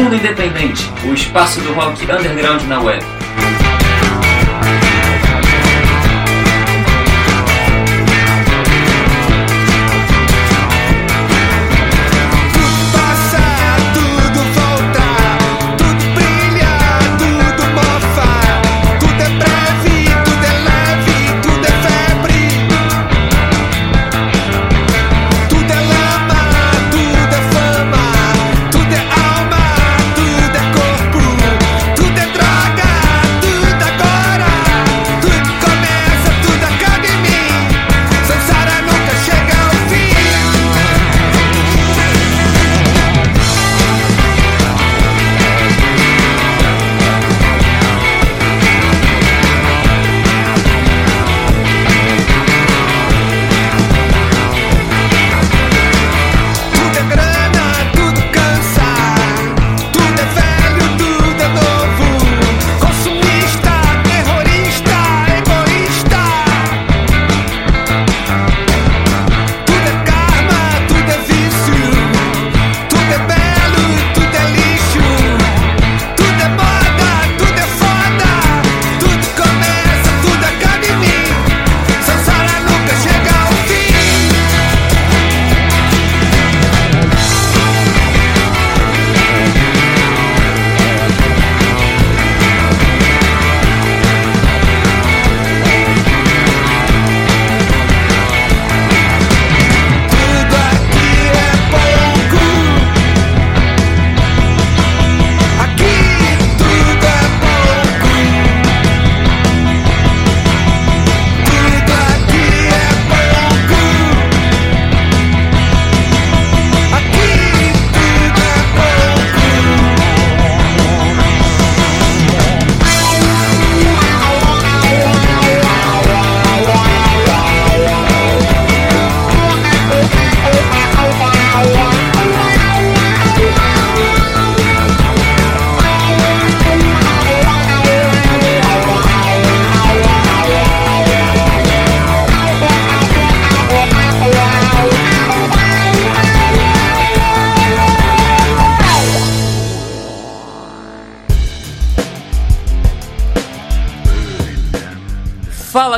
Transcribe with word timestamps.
Mundo 0.00 0.16
Independente, 0.16 0.90
o 1.04 1.12
espaço 1.12 1.60
do 1.60 1.74
rock 1.74 2.02
underground 2.04 2.62
na 2.62 2.80
web. 2.80 3.19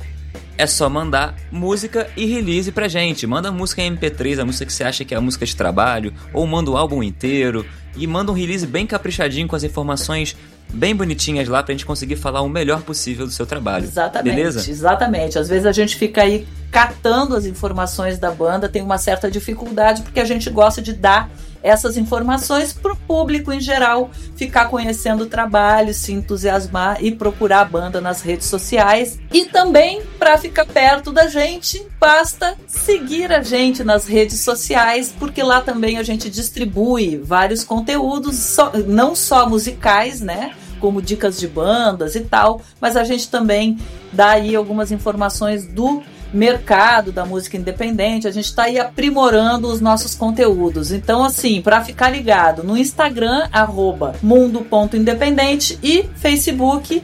É 0.61 0.67
só 0.67 0.91
mandar 0.91 1.37
música 1.51 2.07
e 2.15 2.27
release 2.27 2.71
pra 2.71 2.87
gente. 2.87 3.27
Manda 3.27 3.51
música 3.51 3.81
em 3.81 3.97
MP3, 3.97 4.41
a 4.41 4.45
música 4.45 4.67
que 4.67 4.73
você 4.75 4.85
acha 4.85 5.07
que 5.07 5.15
é 5.15 5.17
a 5.17 5.21
música 5.21 5.47
de 5.47 5.57
trabalho, 5.57 6.13
ou 6.35 6.47
manda 6.47 6.71
o 6.71 6.77
álbum 6.77 7.03
inteiro 7.03 7.65
e 7.97 8.07
manda 8.07 8.31
um 8.31 8.35
release 8.35 8.67
bem 8.67 8.87
caprichadinho 8.87 9.49
com 9.49 9.57
as 9.57 9.65
informações 9.65 10.37
bem 10.69 10.95
bonitinhas 10.95 11.49
lá 11.49 11.63
pra 11.63 11.73
gente 11.73 11.87
conseguir 11.87 12.17
falar 12.17 12.43
o 12.43 12.49
melhor 12.51 12.83
possível 12.83 13.25
do 13.25 13.33
seu 13.33 13.47
trabalho. 13.47 13.85
Exatamente. 13.85 14.37
Beleza? 14.37 14.71
Exatamente. 14.71 15.39
Às 15.39 15.49
vezes 15.49 15.65
a 15.65 15.73
gente 15.73 15.97
fica 15.97 16.21
aí 16.21 16.47
catando 16.71 17.35
as 17.35 17.47
informações 17.47 18.19
da 18.19 18.31
banda, 18.31 18.69
tem 18.69 18.83
uma 18.83 18.99
certa 18.99 19.31
dificuldade 19.31 20.03
porque 20.03 20.21
a 20.21 20.27
gente 20.27 20.51
gosta 20.51 20.83
de 20.83 20.93
dar 20.93 21.31
essas 21.63 21.97
informações 21.97 22.73
para 22.73 22.93
o 22.93 22.97
público 22.97 23.53
em 23.53 23.61
geral 23.61 24.11
ficar 24.37 24.67
conhecendo 24.67 25.25
o 25.25 25.27
trabalho, 25.27 25.93
se 25.93 26.13
entusiasmar 26.13 27.03
e 27.05 27.13
procurar 27.13 27.61
a 27.61 27.65
banda 27.65 28.01
nas 28.01 28.23
redes 28.23 28.47
sociais. 28.47 29.19
E 29.33 29.45
também 29.45 30.03
para 30.19 30.39
ficar 30.39 30.67
perto 30.67 31.13
da 31.13 31.27
gente, 31.29 31.85
basta 31.99 32.57
seguir 32.67 33.33
a 33.33 33.43
gente 33.43 33.85
nas 33.85 34.07
redes 34.07 34.41
sociais, 34.41 35.15
porque 35.19 35.43
lá 35.43 35.61
também 35.61 35.99
a 35.99 36.03
gente 36.03 36.31
distribui 36.31 37.17
vários 37.19 37.65
conteúdos, 37.65 38.57
não 38.87 39.15
só 39.15 39.49
musicais, 39.49 40.21
né? 40.21 40.55
Como 40.81 41.03
dicas 41.03 41.39
de 41.39 41.47
bandas 41.47 42.15
e 42.15 42.21
tal, 42.21 42.63
mas 42.81 42.97
a 42.97 43.05
gente 43.05 43.29
também 43.29 43.79
dá 44.13 44.31
aí 44.31 44.57
algumas 44.57 44.91
informações 44.91 45.67
do 45.67 46.03
mercado 46.33 47.13
da 47.13 47.25
música 47.25 47.57
independente, 47.57 48.29
a 48.29 48.31
gente 48.31 48.47
está 48.47 48.65
aí 48.65 48.79
aprimorando 48.79 49.69
os 49.69 49.81
nossos 49.81 50.15
conteúdos. 50.15 50.93
Então, 50.93 51.25
assim, 51.25 51.61
para 51.61 51.85
ficar 51.85 52.11
ligado 52.11 52.63
no 52.63 52.77
Instagram, 52.77 53.49
arroba 53.53 54.15
mundo.independente 54.23 55.79
e 55.83 56.05
Facebook 56.17 57.03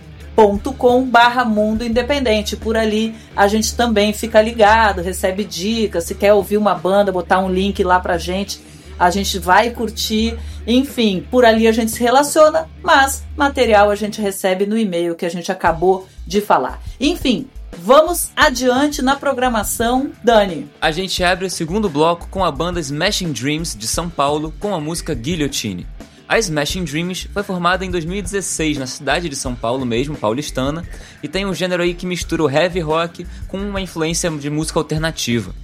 com 0.76 1.02
barra 1.02 1.44
Mundo 1.44 1.84
Independente. 1.84 2.56
Por 2.56 2.76
ali 2.76 3.14
a 3.34 3.48
gente 3.48 3.74
também 3.74 4.12
fica 4.12 4.40
ligado, 4.42 5.00
recebe 5.00 5.44
dicas. 5.44 6.04
Se 6.04 6.14
quer 6.14 6.34
ouvir 6.34 6.58
uma 6.58 6.74
banda, 6.74 7.10
botar 7.10 7.38
um 7.38 7.48
link 7.48 7.82
lá 7.82 7.98
pra 7.98 8.18
gente, 8.18 8.60
a 8.98 9.10
gente 9.10 9.38
vai 9.38 9.70
curtir. 9.70 10.36
Enfim, 10.66 11.26
por 11.30 11.44
ali 11.44 11.66
a 11.66 11.72
gente 11.72 11.90
se 11.92 12.02
relaciona, 12.02 12.68
mas 12.82 13.24
material 13.36 13.90
a 13.90 13.94
gente 13.94 14.20
recebe 14.20 14.66
no 14.66 14.76
e-mail 14.76 15.14
que 15.14 15.24
a 15.24 15.30
gente 15.30 15.50
acabou 15.50 16.06
de 16.26 16.40
falar. 16.40 16.82
Enfim, 17.00 17.46
Vamos 17.78 18.30
adiante 18.34 19.02
na 19.02 19.16
programação, 19.16 20.10
Dani. 20.24 20.68
A 20.80 20.90
gente 20.90 21.22
abre 21.22 21.44
o 21.44 21.50
segundo 21.50 21.88
bloco 21.88 22.26
com 22.28 22.44
a 22.44 22.50
banda 22.50 22.80
Smashing 22.80 23.32
Dreams 23.32 23.76
de 23.76 23.86
São 23.86 24.08
Paulo 24.08 24.52
com 24.58 24.74
a 24.74 24.80
música 24.80 25.14
Guillotine. 25.14 25.86
A 26.28 26.38
Smashing 26.38 26.84
Dreams 26.84 27.28
foi 27.32 27.42
formada 27.42 27.84
em 27.84 27.90
2016 27.90 28.78
na 28.78 28.86
cidade 28.86 29.28
de 29.28 29.36
São 29.36 29.54
Paulo 29.54 29.84
mesmo, 29.84 30.16
paulistana, 30.16 30.84
e 31.22 31.28
tem 31.28 31.46
um 31.46 31.54
gênero 31.54 31.82
aí 31.82 31.94
que 31.94 32.06
mistura 32.06 32.42
o 32.42 32.50
heavy 32.50 32.80
rock 32.80 33.26
com 33.46 33.58
uma 33.58 33.80
influência 33.80 34.30
de 34.30 34.50
música 34.50 34.80
alternativa. 34.80 35.54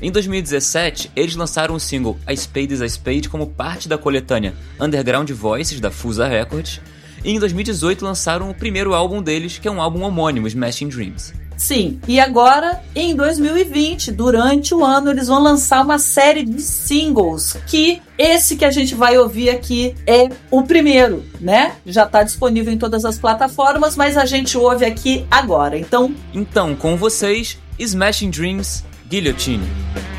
Em 0.00 0.12
2017, 0.12 1.10
eles 1.16 1.34
lançaram 1.34 1.74
o 1.74 1.80
single 1.80 2.18
A 2.26 2.36
Spade 2.36 2.74
is 2.74 2.82
a 2.82 2.88
Spade 2.88 3.28
como 3.28 3.46
parte 3.46 3.88
da 3.88 3.98
coletânea 3.98 4.54
Underground 4.78 5.30
Voices 5.30 5.80
da 5.80 5.90
Fusa 5.90 6.28
Records, 6.28 6.80
e 7.24 7.30
em 7.30 7.38
2018 7.38 8.04
lançaram 8.04 8.50
o 8.50 8.54
primeiro 8.54 8.94
álbum 8.94 9.22
deles, 9.22 9.58
que 9.58 9.66
é 9.66 9.70
um 9.70 9.80
álbum 9.80 10.02
homônimo, 10.02 10.46
Smashing 10.46 10.88
Dreams. 10.88 11.41
Sim, 11.62 12.00
e 12.08 12.18
agora 12.18 12.82
em 12.92 13.14
2020, 13.14 14.10
durante 14.10 14.74
o 14.74 14.84
ano, 14.84 15.12
eles 15.12 15.28
vão 15.28 15.40
lançar 15.40 15.84
uma 15.84 15.96
série 15.96 16.44
de 16.44 16.60
singles 16.60 17.56
que 17.68 18.02
esse 18.18 18.56
que 18.56 18.64
a 18.64 18.70
gente 18.72 18.96
vai 18.96 19.16
ouvir 19.16 19.48
aqui 19.48 19.94
é 20.04 20.28
o 20.50 20.64
primeiro, 20.64 21.24
né? 21.40 21.76
Já 21.86 22.02
está 22.02 22.24
disponível 22.24 22.72
em 22.72 22.78
todas 22.78 23.04
as 23.04 23.16
plataformas, 23.16 23.96
mas 23.96 24.16
a 24.16 24.24
gente 24.24 24.58
ouve 24.58 24.84
aqui 24.84 25.24
agora. 25.30 25.78
Então, 25.78 26.12
então 26.34 26.74
com 26.74 26.96
vocês, 26.96 27.56
Smashing 27.78 28.30
Dreams, 28.30 28.84
Guillotine. 29.08 30.11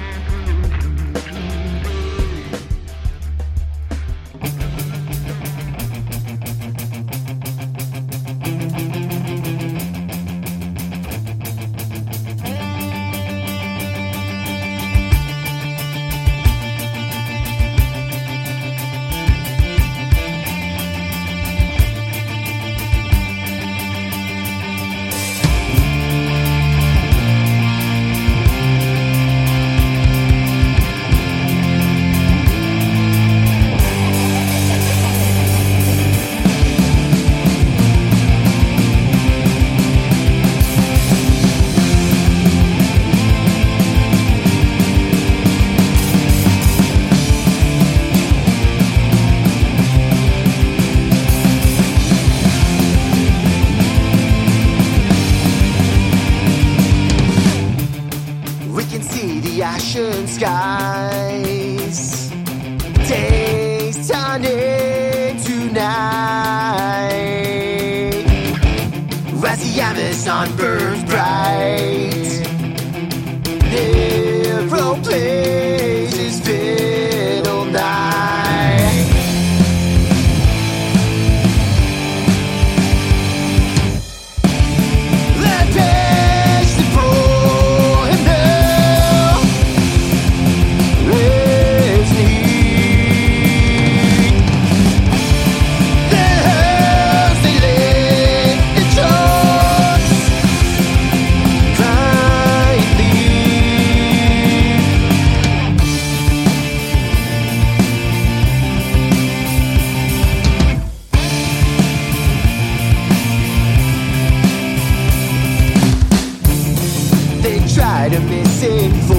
say. 118.64 119.13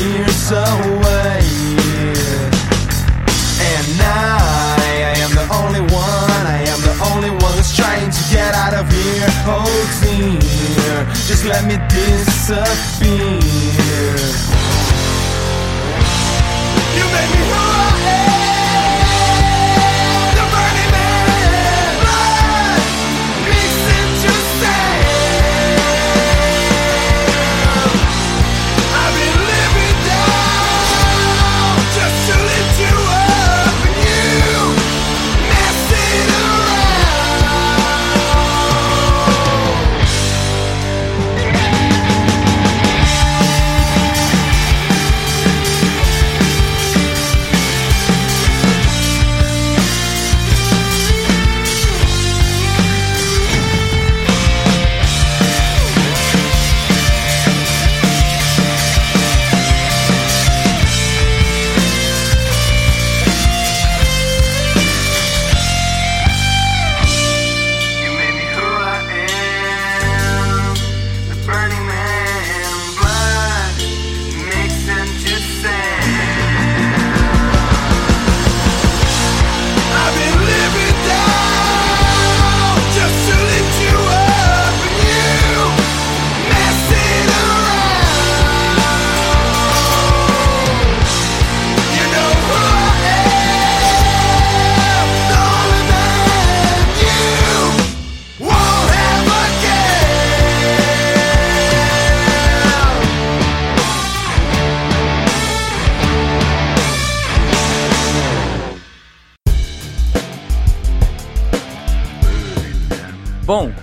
Tears 0.00 0.50
away. 0.50 1.44
And 3.70 4.00
I, 4.00 5.12
I 5.12 5.16
am 5.24 5.32
the 5.36 5.46
only 5.60 5.84
one, 5.92 6.44
I 6.56 6.64
am 6.72 6.80
the 6.80 6.96
only 7.12 7.30
one 7.44 7.52
who's 7.58 7.76
trying 7.76 8.10
to 8.10 8.22
get 8.32 8.54
out 8.54 8.72
of 8.72 8.88
here. 8.90 9.28
Oh 9.44 9.68
dear, 10.00 11.04
just 11.28 11.44
let 11.44 11.64
me 11.68 11.76
disappear. 11.92 13.12
You 16.96 17.04
make 17.16 17.30
me 17.34 17.40
who 17.44 17.52
I 17.52 18.24
am. 18.24 18.29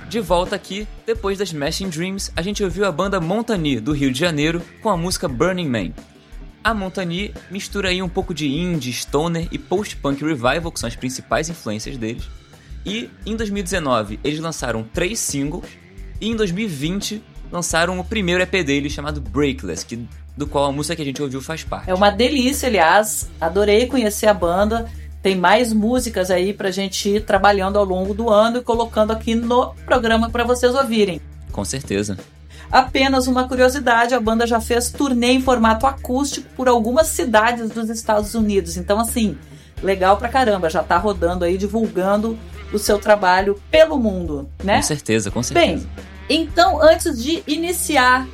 De 0.07 0.21
volta 0.21 0.55
aqui, 0.55 0.87
depois 1.05 1.37
das 1.37 1.49
Smashing 1.49 1.89
Dreams, 1.89 2.31
a 2.35 2.41
gente 2.41 2.63
ouviu 2.63 2.85
a 2.85 2.91
banda 2.91 3.19
Montani, 3.19 3.79
do 3.79 3.91
Rio 3.91 4.11
de 4.11 4.19
Janeiro, 4.19 4.61
com 4.81 4.89
a 4.89 4.95
música 4.95 5.27
Burning 5.27 5.67
Man. 5.67 5.91
A 6.63 6.73
Montani 6.73 7.33
mistura 7.51 7.89
aí 7.89 8.01
um 8.01 8.07
pouco 8.07 8.33
de 8.33 8.47
indie, 8.47 8.93
stoner 8.93 9.47
e 9.51 9.57
post-punk 9.57 10.23
revival, 10.23 10.71
que 10.71 10.79
são 10.79 10.87
as 10.87 10.95
principais 10.95 11.49
influências 11.49 11.97
deles. 11.97 12.23
E 12.85 13.09
em 13.25 13.35
2019 13.35 14.19
eles 14.23 14.39
lançaram 14.39 14.83
três 14.83 15.19
singles, 15.19 15.65
e 16.21 16.29
em 16.29 16.35
2020 16.35 17.21
lançaram 17.51 17.99
o 17.99 18.03
primeiro 18.03 18.41
EP 18.41 18.65
deles 18.65 18.93
chamado 18.93 19.19
Breakless, 19.19 19.85
que, 19.85 20.07
do 20.37 20.47
qual 20.47 20.65
a 20.65 20.71
música 20.71 20.95
que 20.95 21.01
a 21.01 21.05
gente 21.05 21.21
ouviu 21.21 21.41
faz 21.41 21.63
parte. 21.63 21.89
É 21.89 21.93
uma 21.93 22.09
delícia, 22.09 22.69
aliás. 22.69 23.29
Adorei 23.41 23.87
conhecer 23.87 24.27
a 24.27 24.33
banda. 24.33 24.89
Tem 25.27 25.35
mais 25.35 25.73
músicas 25.73 26.31
aí 26.31 26.53
pra 26.53 26.71
gente 26.71 27.09
ir 27.09 27.25
trabalhando 27.25 27.77
ao 27.77 27.83
longo 27.83 28.13
do 28.13 28.29
ano 28.29 28.59
e 28.59 28.61
colocando 28.61 29.11
aqui 29.11 29.35
no 29.35 29.73
programa 29.85 30.29
pra 30.29 30.45
vocês 30.45 30.73
ouvirem. 30.73 31.19
Com 31.51 31.65
certeza. 31.65 32.17
Apenas 32.71 33.27
uma 33.27 33.45
curiosidade, 33.45 34.15
a 34.15 34.21
banda 34.21 34.47
já 34.47 34.61
fez 34.61 34.89
turnê 34.89 35.33
em 35.33 35.41
formato 35.41 35.85
acústico 35.85 36.47
por 36.55 36.69
algumas 36.69 37.07
cidades 37.07 37.69
dos 37.69 37.89
Estados 37.89 38.35
Unidos. 38.35 38.77
Então, 38.77 39.01
assim, 39.01 39.37
legal 39.83 40.15
pra 40.15 40.29
caramba, 40.29 40.69
já 40.69 40.81
tá 40.81 40.97
rodando 40.97 41.43
aí, 41.43 41.57
divulgando 41.57 42.39
o 42.71 42.79
seu 42.79 42.97
trabalho 42.97 43.61
pelo 43.69 43.99
mundo, 43.99 44.49
né? 44.63 44.77
Com 44.77 44.83
certeza, 44.83 45.29
com 45.29 45.43
certeza. 45.43 45.85
Bem, 45.85 45.89
então 46.29 46.81
antes 46.81 47.21
de 47.21 47.43
iniciar 47.45 48.25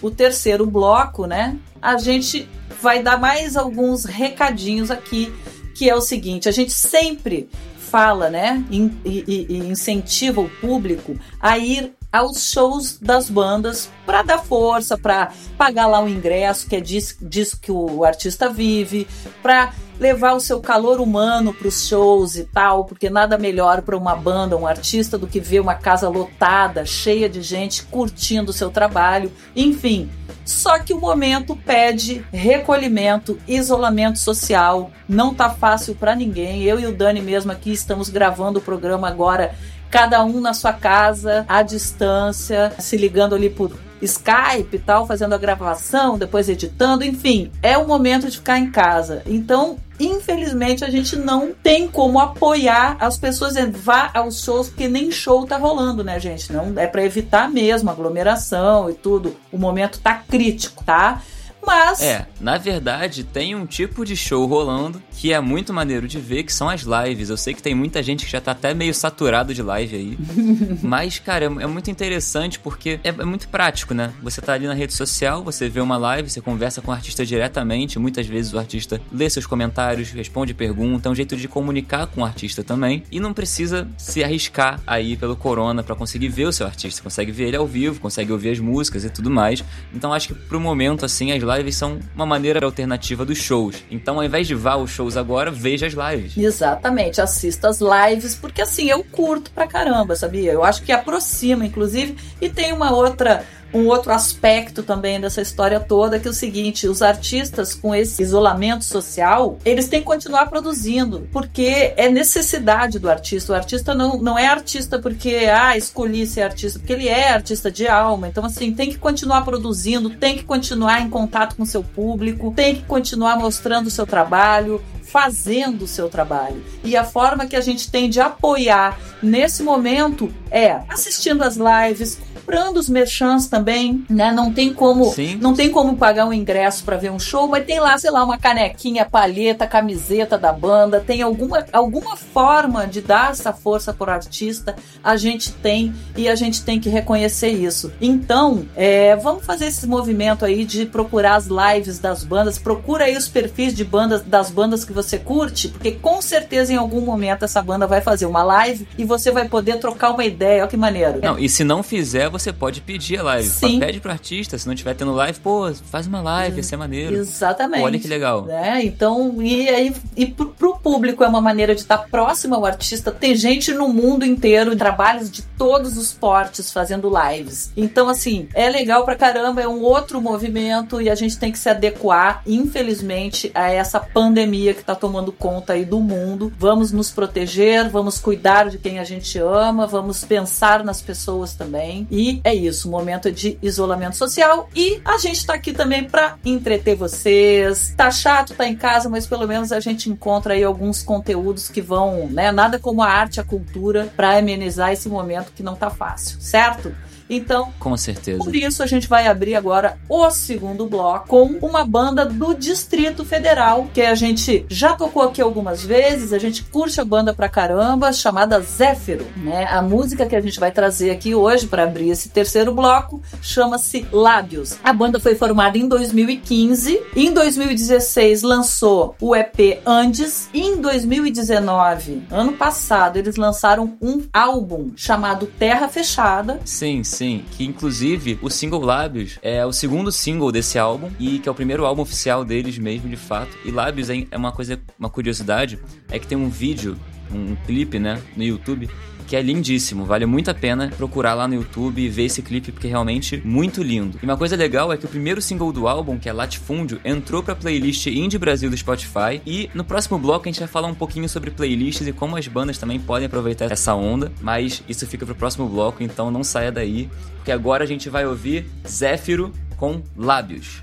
o 0.00 0.10
terceiro 0.10 0.64
bloco, 0.64 1.26
né, 1.26 1.58
a 1.82 1.98
gente 1.98 2.48
vai 2.80 3.02
dar 3.02 3.18
mais 3.18 3.54
alguns 3.54 4.06
recadinhos 4.06 4.90
aqui, 4.90 5.30
que 5.78 5.88
é 5.88 5.94
o 5.94 6.00
seguinte: 6.00 6.48
a 6.48 6.52
gente 6.52 6.72
sempre 6.72 7.48
fala, 7.78 8.28
né, 8.28 8.62
e, 8.70 8.90
e- 9.04 9.46
e 9.48 9.56
incentiva 9.58 10.42
o 10.42 10.50
público 10.60 11.16
a 11.40 11.56
ir 11.56 11.94
aos 12.12 12.50
shows 12.50 12.98
das 13.00 13.30
bandas 13.30 13.88
para 14.04 14.22
dar 14.22 14.38
força, 14.38 14.98
para 14.98 15.32
pagar 15.56 15.86
lá 15.86 16.02
o 16.02 16.08
ingresso, 16.08 16.68
que 16.68 16.76
é 16.76 16.80
disso, 16.80 17.16
disso 17.22 17.58
que 17.60 17.70
o 17.72 18.04
artista 18.04 18.50
vive, 18.50 19.06
para 19.42 19.72
levar 19.98 20.34
o 20.34 20.40
seu 20.40 20.60
calor 20.60 21.00
humano 21.00 21.52
para 21.54 21.68
os 21.68 21.86
shows 21.86 22.36
e 22.36 22.44
tal, 22.44 22.84
porque 22.84 23.08
nada 23.10 23.38
melhor 23.38 23.80
para 23.82 23.96
uma 23.96 24.14
banda, 24.14 24.56
um 24.56 24.66
artista, 24.66 25.16
do 25.16 25.26
que 25.26 25.40
ver 25.40 25.60
uma 25.60 25.74
casa 25.74 26.08
lotada, 26.08 26.84
cheia 26.84 27.28
de 27.28 27.40
gente 27.42 27.84
curtindo 27.84 28.50
o 28.50 28.54
seu 28.54 28.70
trabalho, 28.70 29.32
enfim. 29.56 30.10
Só 30.48 30.78
que 30.78 30.94
o 30.94 30.98
momento 30.98 31.54
pede 31.54 32.24
recolhimento, 32.32 33.38
isolamento 33.46 34.18
social. 34.18 34.90
Não 35.06 35.34
tá 35.34 35.50
fácil 35.50 35.94
para 35.94 36.14
ninguém. 36.14 36.62
Eu 36.62 36.80
e 36.80 36.86
o 36.86 36.94
Dani 36.94 37.20
mesmo 37.20 37.52
aqui 37.52 37.70
estamos 37.70 38.08
gravando 38.08 38.58
o 38.58 38.62
programa 38.62 39.06
agora, 39.06 39.54
cada 39.90 40.24
um 40.24 40.40
na 40.40 40.54
sua 40.54 40.72
casa, 40.72 41.44
à 41.46 41.60
distância, 41.60 42.72
se 42.78 42.96
ligando 42.96 43.34
ali 43.34 43.50
por 43.50 43.76
Skype 44.00 44.74
e 44.74 44.78
tal, 44.78 45.06
fazendo 45.06 45.34
a 45.34 45.38
gravação, 45.38 46.16
depois 46.16 46.48
editando, 46.48 47.04
enfim, 47.04 47.50
é 47.62 47.76
o 47.76 47.86
momento 47.86 48.30
de 48.30 48.38
ficar 48.38 48.58
em 48.58 48.70
casa. 48.70 49.22
Então, 49.26 49.76
infelizmente, 49.98 50.84
a 50.84 50.90
gente 50.90 51.16
não 51.16 51.52
tem 51.52 51.88
como 51.88 52.18
apoiar 52.18 52.96
as 53.00 53.18
pessoas 53.18 53.56
em 53.56 53.70
vá 53.70 54.10
aos 54.14 54.42
shows, 54.42 54.68
porque 54.68 54.88
nem 54.88 55.10
show 55.10 55.46
tá 55.46 55.56
rolando, 55.56 56.04
né, 56.04 56.18
gente? 56.20 56.52
Não 56.52 56.72
é 56.76 56.86
para 56.86 57.04
evitar 57.04 57.50
mesmo 57.50 57.90
aglomeração 57.90 58.88
e 58.88 58.94
tudo. 58.94 59.36
O 59.52 59.58
momento 59.58 60.00
tá 60.00 60.14
crítico, 60.14 60.84
tá? 60.84 61.22
Mas. 61.64 62.00
É, 62.00 62.26
na 62.40 62.56
verdade, 62.56 63.24
tem 63.24 63.54
um 63.54 63.66
tipo 63.66 64.04
de 64.04 64.16
show 64.16 64.46
rolando 64.46 65.02
que 65.12 65.32
é 65.32 65.40
muito 65.40 65.72
maneiro 65.72 66.06
de 66.06 66.18
ver, 66.20 66.44
que 66.44 66.52
são 66.52 66.68
as 66.68 66.82
lives. 66.82 67.28
Eu 67.28 67.36
sei 67.36 67.52
que 67.52 67.62
tem 67.62 67.74
muita 67.74 68.02
gente 68.02 68.24
que 68.24 68.30
já 68.30 68.40
tá 68.40 68.52
até 68.52 68.72
meio 68.72 68.94
saturado 68.94 69.52
de 69.52 69.62
live 69.62 69.96
aí. 69.96 70.18
mas, 70.80 71.18
cara, 71.18 71.46
é, 71.46 71.48
é, 71.48 71.66
muito 71.66 71.90
interessante 71.90 72.58
porque 72.58 73.00
é, 73.02 73.08
é, 73.08 73.24
muito 73.24 73.48
prático, 73.48 73.92
né? 73.92 74.12
Você 74.22 74.40
tá 74.40 74.52
ali 74.52 74.66
na 74.66 74.74
rede 74.74 74.94
social, 74.94 75.42
você 75.42 75.68
vê 75.68 75.80
uma 75.80 75.96
live, 75.96 76.30
você 76.30 76.40
conversa 76.40 76.80
com 76.80 76.92
o 76.92 76.94
artista 76.94 77.26
diretamente. 77.26 77.98
Muitas 77.98 78.26
vezes 78.26 78.52
o 78.52 78.58
artista 78.58 79.00
lê 79.12 79.28
seus 79.28 79.46
comentários, 79.46 80.10
responde 80.10 80.54
pergunta, 80.54 81.08
é 81.08 81.12
um 81.12 81.14
jeito 81.14 81.36
de 81.36 81.48
comunicar 81.48 82.06
com 82.06 82.20
o 82.20 82.24
artista 82.24 82.62
também. 82.62 83.02
E 83.10 83.18
não 83.18 83.34
precisa 83.34 83.88
se 83.96 84.22
arriscar 84.22 84.80
aí 84.86 85.16
pelo 85.16 85.36
corona 85.36 85.82
para 85.82 85.96
conseguir 85.96 86.28
ver 86.28 86.46
o 86.46 86.52
seu 86.52 86.66
artista. 86.66 87.02
Consegue 87.02 87.32
ver 87.32 87.48
ele 87.48 87.56
ao 87.56 87.66
vivo, 87.66 88.00
consegue 88.00 88.32
ouvir 88.32 88.50
as 88.50 88.60
músicas 88.60 89.04
e 89.04 89.10
tudo 89.10 89.30
mais. 89.30 89.64
Então 89.92 90.12
acho 90.12 90.28
que 90.28 90.34
pro 90.34 90.60
momento, 90.60 91.04
assim, 91.04 91.32
as 91.32 91.42
lives 91.56 91.76
são 91.76 91.98
uma 92.14 92.26
maneira 92.26 92.64
alternativa 92.64 93.24
dos 93.24 93.38
shows. 93.38 93.82
Então, 93.90 94.16
ao 94.16 94.24
invés 94.24 94.46
de 94.46 94.54
vá 94.54 94.72
aos 94.72 94.90
shows 94.90 95.16
agora, 95.16 95.50
veja 95.50 95.86
as 95.86 95.94
lives. 95.94 96.36
Exatamente, 96.36 97.20
assista 97.20 97.68
as 97.68 97.80
lives, 97.80 98.34
porque 98.34 98.62
assim, 98.62 98.90
eu 98.90 99.02
curto 99.04 99.50
pra 99.50 99.66
caramba, 99.66 100.14
sabia? 100.14 100.52
Eu 100.52 100.62
acho 100.62 100.82
que 100.82 100.92
aproxima, 100.92 101.64
inclusive, 101.64 102.16
e 102.40 102.48
tem 102.48 102.72
uma 102.72 102.92
outra 102.92 103.44
um 103.72 103.86
outro 103.86 104.12
aspecto 104.12 104.82
também 104.82 105.20
dessa 105.20 105.42
história 105.42 105.78
toda 105.78 106.18
que 106.18 106.26
é 106.26 106.30
o 106.30 106.34
seguinte, 106.34 106.88
os 106.88 107.02
artistas 107.02 107.74
com 107.74 107.94
esse 107.94 108.22
isolamento 108.22 108.84
social, 108.84 109.58
eles 109.64 109.88
têm 109.88 110.00
que 110.00 110.06
continuar 110.06 110.46
produzindo, 110.46 111.28
porque 111.32 111.92
é 111.96 112.08
necessidade 112.08 112.98
do 112.98 113.10
artista. 113.10 113.52
O 113.52 113.56
artista 113.56 113.94
não, 113.94 114.18
não 114.18 114.38
é 114.38 114.46
artista 114.46 114.98
porque, 114.98 115.48
ah, 115.52 115.76
escolhi 115.76 116.26
ser 116.26 116.42
artista, 116.42 116.78
porque 116.78 116.92
ele 116.92 117.08
é 117.08 117.30
artista 117.30 117.70
de 117.70 117.86
alma. 117.86 118.28
Então, 118.28 118.44
assim, 118.44 118.72
tem 118.72 118.90
que 118.90 118.98
continuar 118.98 119.42
produzindo, 119.44 120.10
tem 120.10 120.36
que 120.36 120.44
continuar 120.44 121.00
em 121.00 121.10
contato 121.10 121.56
com 121.56 121.64
seu 121.64 121.82
público, 121.82 122.52
tem 122.54 122.76
que 122.76 122.82
continuar 122.82 123.36
mostrando 123.36 123.88
o 123.88 123.90
seu 123.90 124.06
trabalho, 124.06 124.82
fazendo 125.08 125.82
o 125.82 125.88
seu 125.88 126.08
trabalho. 126.08 126.62
E 126.84 126.96
a 126.96 127.04
forma 127.04 127.46
que 127.46 127.56
a 127.56 127.60
gente 127.60 127.90
tem 127.90 128.08
de 128.10 128.20
apoiar 128.20 128.98
nesse 129.22 129.62
momento 129.62 130.32
é 130.50 130.80
assistindo 130.88 131.42
as 131.42 131.56
lives, 131.56 132.18
comprando 132.48 132.78
os 132.78 132.88
merchants 132.88 133.46
também, 133.46 134.02
né? 134.08 134.32
Não 134.32 134.50
tem 134.50 134.72
como, 134.72 135.12
Sim. 135.12 135.36
não 135.38 135.52
tem 135.52 135.70
como 135.70 135.98
pagar 135.98 136.24
um 136.24 136.32
ingresso 136.32 136.82
para 136.82 136.96
ver 136.96 137.10
um 137.10 137.18
show, 137.18 137.46
mas 137.46 137.66
tem 137.66 137.78
lá, 137.78 137.98
sei 137.98 138.10
lá, 138.10 138.24
uma 138.24 138.38
canequinha, 138.38 139.04
palheta, 139.04 139.66
camiseta 139.66 140.38
da 140.38 140.50
banda, 140.50 140.98
tem 140.98 141.20
alguma, 141.20 141.66
alguma 141.70 142.16
forma 142.16 142.86
de 142.86 143.02
dar 143.02 143.32
essa 143.32 143.52
força 143.52 143.92
pro 143.92 144.10
artista, 144.10 144.74
a 145.04 145.14
gente 145.18 145.52
tem 145.52 145.94
e 146.16 146.26
a 146.26 146.34
gente 146.34 146.64
tem 146.64 146.80
que 146.80 146.88
reconhecer 146.88 147.50
isso. 147.50 147.92
Então, 148.00 148.64
é, 148.74 149.14
vamos 149.16 149.44
fazer 149.44 149.66
esse 149.66 149.86
movimento 149.86 150.46
aí 150.46 150.64
de 150.64 150.86
procurar 150.86 151.34
as 151.34 151.48
lives 151.48 151.98
das 151.98 152.24
bandas, 152.24 152.58
procura 152.58 153.04
aí 153.04 153.16
os 153.18 153.28
perfis 153.28 153.74
de 153.74 153.84
bandas 153.84 154.22
das 154.22 154.50
bandas 154.50 154.86
que 154.86 154.92
você 154.94 155.18
curte, 155.18 155.68
porque 155.68 155.92
com 155.92 156.22
certeza 156.22 156.72
em 156.72 156.76
algum 156.76 157.02
momento 157.02 157.44
essa 157.44 157.60
banda 157.60 157.86
vai 157.86 158.00
fazer 158.00 158.24
uma 158.24 158.42
live 158.42 158.88
e 158.96 159.04
você 159.04 159.30
vai 159.30 159.46
poder 159.46 159.78
trocar 159.80 160.12
uma 160.12 160.24
ideia. 160.24 160.62
Olha 160.62 160.68
que 160.68 160.78
maneiro. 160.78 161.20
Não, 161.22 161.38
e 161.38 161.46
se 161.46 161.62
não 161.62 161.82
fizer, 161.82 162.30
você 162.30 162.37
pode 162.52 162.80
pedir 162.80 163.18
a 163.18 163.22
live. 163.22 163.48
Sim. 163.48 163.78
Pede 163.78 164.00
pro 164.00 164.10
artista, 164.10 164.56
se 164.58 164.66
não 164.66 164.74
estiver 164.74 164.94
tendo 164.94 165.12
live, 165.12 165.38
pô, 165.40 165.72
faz 165.90 166.06
uma 166.06 166.20
live, 166.20 166.56
ia 166.56 166.62
ser 166.62 166.76
maneiro. 166.76 167.14
Exatamente. 167.14 167.80
Pô, 167.80 167.86
olha 167.86 167.98
que 167.98 168.08
legal. 168.08 168.48
É, 168.48 168.82
então, 168.84 169.42
e 169.42 169.68
aí, 169.68 169.94
e 170.16 170.26
pro, 170.26 170.48
pro 170.48 170.76
público 170.76 171.24
é 171.24 171.28
uma 171.28 171.40
maneira 171.40 171.74
de 171.74 171.80
estar 171.80 171.98
próximo 171.98 172.54
ao 172.54 172.64
artista. 172.64 173.10
Tem 173.10 173.34
gente 173.34 173.72
no 173.72 173.88
mundo 173.88 174.24
inteiro, 174.24 174.74
trabalhos 174.76 175.30
de 175.30 175.42
todos 175.42 175.96
os 175.96 176.12
portes 176.12 176.72
fazendo 176.72 177.10
lives. 177.10 177.72
Então, 177.76 178.08
assim, 178.08 178.48
é 178.54 178.68
legal 178.68 179.04
pra 179.04 179.16
caramba, 179.16 179.60
é 179.60 179.68
um 179.68 179.82
outro 179.82 180.20
movimento 180.20 181.00
e 181.00 181.10
a 181.10 181.14
gente 181.14 181.38
tem 181.38 181.52
que 181.52 181.58
se 181.58 181.68
adequar, 181.68 182.42
infelizmente, 182.46 183.50
a 183.54 183.70
essa 183.70 183.98
pandemia 184.00 184.74
que 184.74 184.84
tá 184.84 184.94
tomando 184.94 185.32
conta 185.32 185.72
aí 185.72 185.84
do 185.84 186.00
mundo. 186.00 186.52
Vamos 186.58 186.92
nos 186.92 187.10
proteger, 187.10 187.88
vamos 187.88 188.18
cuidar 188.18 188.68
de 188.70 188.78
quem 188.78 188.98
a 188.98 189.04
gente 189.04 189.38
ama, 189.38 189.86
vamos 189.86 190.24
pensar 190.24 190.84
nas 190.84 191.02
pessoas 191.02 191.54
também. 191.54 192.06
E 192.10 192.27
é 192.44 192.54
isso, 192.54 192.90
momento 192.90 193.30
de 193.30 193.58
isolamento 193.62 194.16
social 194.16 194.68
e 194.74 195.00
a 195.04 195.18
gente 195.18 195.44
tá 195.46 195.54
aqui 195.54 195.72
também 195.72 196.04
para 196.04 196.36
entreter 196.44 196.96
vocês. 196.96 197.94
Tá 197.96 198.10
chato, 198.10 198.54
tá 198.54 198.66
em 198.66 198.76
casa, 198.76 199.08
mas 199.08 199.26
pelo 199.26 199.46
menos 199.46 199.72
a 199.72 199.80
gente 199.80 200.10
encontra 200.10 200.54
aí 200.54 200.64
alguns 200.64 201.02
conteúdos 201.02 201.68
que 201.68 201.80
vão, 201.80 202.28
né? 202.28 202.52
Nada 202.52 202.78
como 202.78 203.02
a 203.02 203.08
arte, 203.08 203.40
a 203.40 203.44
cultura 203.44 204.12
para 204.16 204.38
amenizar 204.38 204.92
esse 204.92 205.08
momento 205.08 205.52
que 205.54 205.62
não 205.62 205.74
tá 205.74 205.90
fácil, 205.90 206.40
certo? 206.40 206.94
Então, 207.28 207.72
com 207.78 207.96
certeza. 207.96 208.42
Por 208.42 208.56
isso 208.56 208.82
a 208.82 208.86
gente 208.86 209.08
vai 209.08 209.26
abrir 209.26 209.54
agora 209.54 209.98
o 210.08 210.30
segundo 210.30 210.86
bloco 210.86 211.28
com 211.28 211.44
uma 211.66 211.84
banda 211.84 212.24
do 212.24 212.54
Distrito 212.54 213.24
Federal, 213.24 213.88
que 213.92 214.00
a 214.00 214.14
gente 214.14 214.64
já 214.68 214.94
tocou 214.94 215.22
aqui 215.22 215.40
algumas 215.42 215.84
vezes, 215.84 216.32
a 216.32 216.38
gente 216.38 216.64
curte 216.64 217.00
a 217.00 217.04
banda 217.04 217.34
pra 217.34 217.48
caramba, 217.48 218.12
chamada 218.12 218.60
Zéfiro, 218.60 219.26
né? 219.36 219.66
A 219.66 219.82
música 219.82 220.26
que 220.26 220.34
a 220.34 220.40
gente 220.40 220.58
vai 220.58 220.70
trazer 220.70 221.10
aqui 221.10 221.34
hoje 221.34 221.66
para 221.66 221.84
abrir 221.84 222.10
esse 222.10 222.30
terceiro 222.30 222.72
bloco 222.72 223.22
chama-se 223.42 224.06
Lábios. 224.10 224.78
A 224.82 224.92
banda 224.92 225.20
foi 225.20 225.34
formada 225.34 225.76
em 225.76 225.86
2015, 225.86 227.00
em 227.14 227.32
2016 227.32 228.42
lançou 228.42 229.14
o 229.20 229.36
EP 229.36 229.80
Andes, 229.84 230.48
e 230.54 230.60
em 230.60 230.80
2019, 230.80 232.22
ano 232.30 232.52
passado, 232.52 233.18
eles 233.18 233.36
lançaram 233.36 233.96
um 234.00 234.22
álbum 234.32 234.90
chamado 234.96 235.46
Terra 235.58 235.88
Fechada. 235.88 236.60
Sim, 236.64 237.04
sim 237.04 237.17
Sim, 237.18 237.44
que 237.50 237.64
inclusive 237.64 238.38
o 238.40 238.48
single 238.48 238.80
Lábios 238.80 239.40
é 239.42 239.66
o 239.66 239.72
segundo 239.72 240.12
single 240.12 240.52
desse 240.52 240.78
álbum 240.78 241.10
e 241.18 241.40
que 241.40 241.48
é 241.48 241.50
o 241.50 241.54
primeiro 241.54 241.84
álbum 241.84 242.02
oficial 242.02 242.44
deles 242.44 242.78
mesmo, 242.78 243.08
de 243.08 243.16
fato. 243.16 243.58
E 243.64 243.72
Lábios 243.72 244.08
é 244.08 244.36
uma 244.36 244.52
coisa, 244.52 244.80
uma 244.96 245.10
curiosidade, 245.10 245.80
é 246.08 246.16
que 246.16 246.28
tem 246.28 246.38
um 246.38 246.48
vídeo, 246.48 246.96
um 247.32 247.56
clipe, 247.66 247.98
né, 247.98 248.22
no 248.36 248.44
YouTube 248.44 248.88
que 249.28 249.36
é 249.36 249.42
lindíssimo. 249.42 250.06
Vale 250.06 250.24
muito 250.24 250.50
a 250.50 250.54
pena 250.54 250.90
procurar 250.96 251.34
lá 251.34 251.46
no 251.46 251.54
YouTube 251.54 252.00
e 252.00 252.08
ver 252.08 252.24
esse 252.24 252.40
clipe, 252.40 252.72
porque 252.72 252.86
é 252.86 252.90
realmente 252.90 253.40
muito 253.44 253.82
lindo. 253.82 254.18
E 254.22 254.24
uma 254.24 254.36
coisa 254.36 254.56
legal 254.56 254.90
é 254.92 254.96
que 254.96 255.04
o 255.04 255.08
primeiro 255.08 255.42
single 255.42 255.70
do 255.70 255.86
álbum, 255.86 256.18
que 256.18 256.28
é 256.28 256.32
Latifúndio, 256.32 256.98
entrou 257.04 257.42
pra 257.42 257.54
playlist 257.54 258.06
Indie 258.06 258.38
Brasil 258.38 258.70
do 258.70 258.76
Spotify. 258.76 259.40
E 259.46 259.68
no 259.74 259.84
próximo 259.84 260.18
bloco 260.18 260.48
a 260.48 260.50
gente 260.50 260.60
vai 260.60 260.68
falar 260.68 260.88
um 260.88 260.94
pouquinho 260.94 261.28
sobre 261.28 261.50
playlists 261.50 262.08
e 262.08 262.12
como 262.12 262.36
as 262.36 262.48
bandas 262.48 262.78
também 262.78 262.98
podem 262.98 263.26
aproveitar 263.26 263.70
essa 263.70 263.94
onda. 263.94 264.32
Mas 264.40 264.82
isso 264.88 265.06
fica 265.06 265.26
pro 265.26 265.34
próximo 265.34 265.68
bloco, 265.68 266.02
então 266.02 266.30
não 266.30 266.42
saia 266.42 266.72
daí, 266.72 267.10
porque 267.36 267.52
agora 267.52 267.84
a 267.84 267.86
gente 267.86 268.08
vai 268.08 268.26
ouvir 268.26 268.66
Zéfiro 268.88 269.52
com 269.76 270.02
Lábios. 270.16 270.82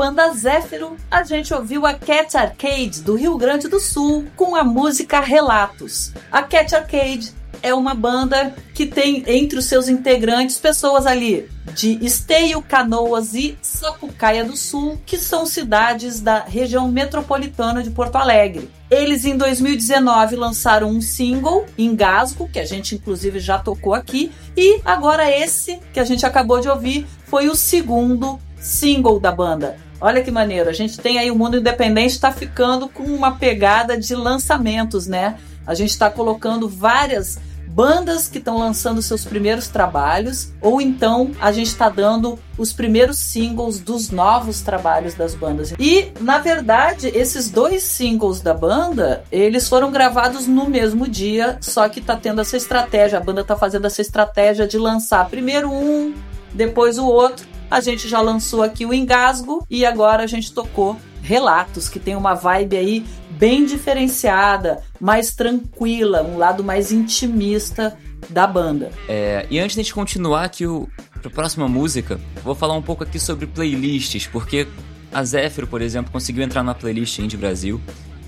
Banda 0.00 0.32
Zéfiro, 0.32 0.96
a 1.10 1.22
gente 1.24 1.52
ouviu 1.52 1.84
a 1.84 1.92
Cat 1.92 2.34
Arcade 2.34 3.02
do 3.02 3.16
Rio 3.16 3.36
Grande 3.36 3.68
do 3.68 3.78
Sul 3.78 4.24
com 4.34 4.56
a 4.56 4.64
música 4.64 5.20
Relatos. 5.20 6.14
A 6.32 6.42
Cat 6.42 6.74
Arcade 6.74 7.34
é 7.62 7.74
uma 7.74 7.92
banda 7.92 8.54
que 8.72 8.86
tem 8.86 9.22
entre 9.26 9.58
os 9.58 9.66
seus 9.66 9.90
integrantes 9.90 10.56
pessoas 10.56 11.06
ali 11.06 11.46
de 11.74 12.02
Esteio, 12.02 12.62
Canoas 12.62 13.34
e 13.34 13.58
Sapucaia 13.60 14.42
do 14.42 14.56
Sul, 14.56 14.98
que 15.04 15.18
são 15.18 15.44
cidades 15.44 16.18
da 16.18 16.44
região 16.44 16.88
metropolitana 16.88 17.82
de 17.82 17.90
Porto 17.90 18.16
Alegre. 18.16 18.70
Eles 18.90 19.26
em 19.26 19.36
2019 19.36 20.34
lançaram 20.34 20.88
um 20.88 21.02
single, 21.02 21.66
Engasgo, 21.76 22.48
que 22.48 22.58
a 22.58 22.64
gente 22.64 22.94
inclusive 22.94 23.38
já 23.38 23.58
tocou 23.58 23.92
aqui, 23.92 24.32
e 24.56 24.80
agora 24.82 25.30
esse 25.30 25.78
que 25.92 26.00
a 26.00 26.04
gente 26.04 26.24
acabou 26.24 26.58
de 26.58 26.70
ouvir 26.70 27.06
foi 27.26 27.50
o 27.50 27.54
segundo 27.54 28.40
single 28.58 29.20
da 29.20 29.30
banda. 29.30 29.89
Olha 30.00 30.22
que 30.22 30.30
maneiro, 30.30 30.70
a 30.70 30.72
gente 30.72 30.98
tem 30.98 31.18
aí 31.18 31.30
o 31.30 31.36
mundo 31.36 31.58
independente 31.58 32.12
está 32.12 32.32
ficando 32.32 32.88
com 32.88 33.02
uma 33.02 33.36
pegada 33.36 33.98
de 33.98 34.14
lançamentos, 34.14 35.06
né? 35.06 35.36
A 35.66 35.74
gente 35.74 35.90
está 35.90 36.10
colocando 36.10 36.68
várias 36.68 37.38
bandas 37.70 38.26
que 38.26 38.38
estão 38.38 38.58
lançando 38.58 39.00
seus 39.00 39.24
primeiros 39.24 39.68
trabalhos, 39.68 40.52
ou 40.60 40.80
então 40.80 41.30
a 41.40 41.52
gente 41.52 41.68
está 41.68 41.88
dando 41.88 42.38
os 42.58 42.72
primeiros 42.72 43.18
singles 43.18 43.78
dos 43.78 44.10
novos 44.10 44.60
trabalhos 44.60 45.14
das 45.14 45.34
bandas. 45.34 45.72
E, 45.78 46.08
na 46.20 46.38
verdade, 46.38 47.08
esses 47.14 47.48
dois 47.48 47.82
singles 47.82 48.40
da 48.40 48.52
banda, 48.52 49.22
eles 49.30 49.68
foram 49.68 49.90
gravados 49.90 50.46
no 50.46 50.68
mesmo 50.68 51.06
dia, 51.06 51.58
só 51.60 51.88
que 51.88 52.00
tá 52.00 52.16
tendo 52.16 52.40
essa 52.40 52.56
estratégia, 52.56 53.18
a 53.18 53.22
banda 53.22 53.44
tá 53.44 53.56
fazendo 53.56 53.86
essa 53.86 54.02
estratégia 54.02 54.66
de 54.66 54.76
lançar 54.76 55.28
primeiro 55.28 55.70
um, 55.70 56.12
depois 56.54 56.98
o 56.98 57.06
outro. 57.06 57.46
A 57.70 57.80
gente 57.80 58.08
já 58.08 58.20
lançou 58.20 58.62
aqui 58.62 58.84
o 58.84 58.92
Engasgo 58.92 59.64
e 59.70 59.84
agora 59.84 60.24
a 60.24 60.26
gente 60.26 60.52
tocou 60.52 60.96
Relatos, 61.22 61.88
que 61.88 61.98
tem 61.98 62.16
uma 62.16 62.34
vibe 62.34 62.76
aí 62.76 63.04
bem 63.32 63.64
diferenciada, 63.64 64.82
mais 64.98 65.34
tranquila, 65.34 66.22
um 66.22 66.38
lado 66.38 66.64
mais 66.64 66.90
intimista 66.90 67.96
da 68.28 68.46
banda. 68.46 68.90
É, 69.08 69.46
e 69.50 69.58
antes 69.58 69.74
de 69.74 69.80
a 69.80 69.84
gente 69.84 69.94
continuar 69.94 70.44
aqui 70.44 70.66
o, 70.66 70.88
pra 71.20 71.30
próxima 71.30 71.68
música, 71.68 72.20
vou 72.42 72.54
falar 72.54 72.74
um 72.74 72.82
pouco 72.82 73.04
aqui 73.04 73.18
sobre 73.18 73.46
playlists, 73.46 74.26
porque 74.26 74.66
a 75.12 75.22
Zéfiro, 75.24 75.66
por 75.66 75.82
exemplo, 75.82 76.10
conseguiu 76.10 76.42
entrar 76.42 76.62
na 76.62 76.74
playlist 76.74 77.18
Indie 77.18 77.36
Brasil. 77.36 77.80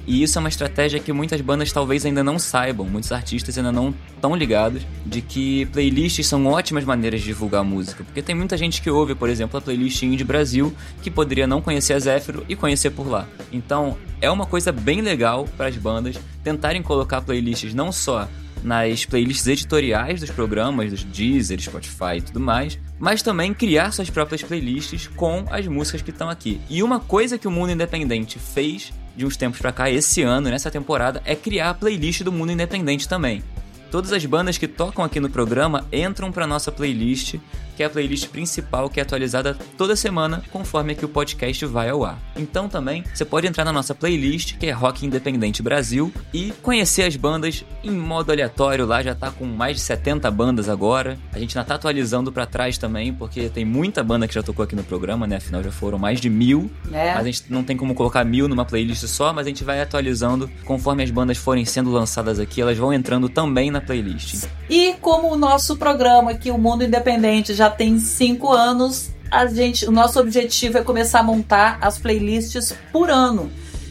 E 0.06 0.22
isso 0.22 0.38
é 0.38 0.40
uma 0.40 0.48
estratégia 0.48 0.98
que 0.98 1.12
muitas 1.12 1.40
bandas 1.40 1.72
talvez 1.72 2.04
ainda 2.04 2.24
não 2.24 2.38
saibam, 2.38 2.86
muitos 2.86 3.12
artistas 3.12 3.56
ainda 3.56 3.70
não 3.70 3.94
estão 4.14 4.34
ligados, 4.34 4.82
de 5.06 5.20
que 5.20 5.66
playlists 5.66 6.26
são 6.26 6.46
ótimas 6.46 6.84
maneiras 6.84 7.20
de 7.20 7.26
divulgar 7.26 7.62
música. 7.64 8.02
Porque 8.02 8.22
tem 8.22 8.34
muita 8.34 8.56
gente 8.56 8.82
que 8.82 8.90
ouve, 8.90 9.14
por 9.14 9.28
exemplo, 9.28 9.58
a 9.58 9.60
playlist 9.60 10.02
Indie 10.02 10.24
Brasil, 10.24 10.74
que 11.02 11.10
poderia 11.10 11.46
não 11.46 11.62
conhecer 11.62 11.92
a 11.92 11.98
Zéfiro 11.98 12.44
e 12.48 12.56
conhecer 12.56 12.90
por 12.90 13.06
lá. 13.06 13.28
Então, 13.52 13.96
é 14.20 14.30
uma 14.30 14.46
coisa 14.46 14.72
bem 14.72 15.00
legal 15.00 15.48
para 15.56 15.68
as 15.68 15.76
bandas 15.76 16.18
tentarem 16.42 16.82
colocar 16.82 17.20
playlists 17.22 17.74
não 17.74 17.92
só 17.92 18.28
nas 18.62 19.04
playlists 19.04 19.46
editoriais 19.46 20.20
dos 20.20 20.30
programas, 20.30 20.90
dos 20.90 21.04
Deezer, 21.04 21.60
Spotify 21.60 22.18
e 22.18 22.22
tudo 22.22 22.40
mais, 22.40 22.78
mas 23.02 23.20
também 23.20 23.52
criar 23.52 23.90
suas 23.90 24.08
próprias 24.08 24.44
playlists 24.44 25.08
com 25.08 25.44
as 25.50 25.66
músicas 25.66 26.02
que 26.02 26.10
estão 26.10 26.30
aqui. 26.30 26.60
E 26.70 26.84
uma 26.84 27.00
coisa 27.00 27.36
que 27.36 27.48
o 27.48 27.50
Mundo 27.50 27.72
Independente 27.72 28.38
fez 28.38 28.92
de 29.16 29.26
uns 29.26 29.36
tempos 29.36 29.58
pra 29.58 29.72
cá, 29.72 29.90
esse 29.90 30.22
ano, 30.22 30.48
nessa 30.48 30.70
temporada, 30.70 31.20
é 31.24 31.34
criar 31.34 31.70
a 31.70 31.74
playlist 31.74 32.22
do 32.22 32.30
Mundo 32.30 32.52
Independente 32.52 33.08
também. 33.08 33.42
Todas 33.90 34.12
as 34.12 34.24
bandas 34.24 34.56
que 34.56 34.68
tocam 34.68 35.04
aqui 35.04 35.18
no 35.18 35.28
programa 35.28 35.84
entram 35.92 36.30
para 36.30 36.46
nossa 36.46 36.70
playlist, 36.70 37.40
que 37.76 37.82
é 37.82 37.86
a 37.86 37.90
playlist 37.90 38.28
principal 38.28 38.88
que 38.88 39.00
é 39.00 39.02
atualizada 39.02 39.56
toda 39.76 39.96
semana 39.96 40.42
conforme 40.50 40.94
que 40.94 41.04
o 41.04 41.08
podcast 41.08 41.64
vai 41.66 41.88
ao 41.88 42.04
ar. 42.04 42.18
Então 42.36 42.68
também 42.68 43.04
você 43.12 43.24
pode 43.24 43.46
entrar 43.46 43.64
na 43.64 43.72
nossa 43.72 43.94
playlist, 43.94 44.56
que 44.58 44.66
é 44.66 44.70
Rock 44.70 45.06
Independente 45.06 45.62
Brasil, 45.62 46.12
e 46.32 46.52
conhecer 46.62 47.02
as 47.02 47.16
bandas 47.16 47.64
em 47.82 47.90
modo 47.90 48.32
aleatório. 48.32 48.86
Lá 48.86 49.02
já 49.02 49.14
tá 49.14 49.30
com 49.30 49.44
mais 49.44 49.76
de 49.76 49.82
70 49.82 50.30
bandas 50.30 50.68
agora. 50.68 51.18
A 51.32 51.38
gente 51.38 51.56
ainda 51.56 51.68
tá 51.68 51.74
atualizando 51.74 52.32
para 52.32 52.46
trás 52.46 52.78
também, 52.78 53.12
porque 53.12 53.48
tem 53.48 53.64
muita 53.64 54.02
banda 54.02 54.26
que 54.28 54.34
já 54.34 54.42
tocou 54.42 54.64
aqui 54.64 54.76
no 54.76 54.84
programa, 54.84 55.26
né? 55.26 55.36
Afinal 55.36 55.62
já 55.62 55.70
foram 55.70 55.98
mais 55.98 56.20
de 56.20 56.28
mil. 56.28 56.70
É. 56.92 57.14
Mas 57.14 57.22
a 57.22 57.30
gente 57.30 57.44
não 57.48 57.62
tem 57.62 57.76
como 57.76 57.94
colocar 57.94 58.24
mil 58.24 58.48
numa 58.48 58.64
playlist 58.64 59.04
só, 59.06 59.32
mas 59.32 59.46
a 59.46 59.48
gente 59.48 59.64
vai 59.64 59.80
atualizando 59.80 60.50
conforme 60.64 61.02
as 61.02 61.10
bandas 61.10 61.38
forem 61.38 61.64
sendo 61.64 61.90
lançadas 61.90 62.38
aqui, 62.38 62.60
elas 62.60 62.76
vão 62.78 62.92
entrando 62.92 63.28
também 63.28 63.70
na 63.70 63.80
playlist. 63.80 64.44
E 64.68 64.94
como 65.00 65.32
o 65.32 65.36
nosso 65.36 65.76
programa 65.76 66.30
aqui, 66.30 66.50
o 66.50 66.58
Mundo 66.58 66.84
Independente, 66.84 67.54
já 67.54 67.68
tem 67.72 67.98
cinco 67.98 68.52
anos, 68.52 69.10
a 69.30 69.46
gente, 69.46 69.86
o 69.86 69.90
nosso 69.90 70.20
objetivo 70.20 70.78
é 70.78 70.82
começar 70.82 71.20
a 71.20 71.22
montar 71.22 71.78
as 71.80 71.98
playlists 71.98 72.74
por 72.92 73.10
ano. 73.10 73.50